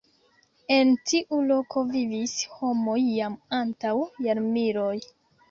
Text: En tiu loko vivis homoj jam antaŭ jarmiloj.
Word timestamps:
En 0.75 0.93
tiu 1.11 1.41
loko 1.51 1.83
vivis 1.91 2.33
homoj 2.55 2.97
jam 3.03 3.37
antaŭ 3.61 3.95
jarmiloj. 4.29 4.99